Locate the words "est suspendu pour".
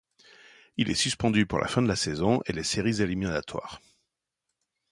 0.89-1.59